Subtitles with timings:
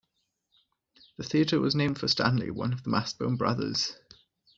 [1.17, 3.95] The theatre was named for Stanley, one of the Mastbaum brothers.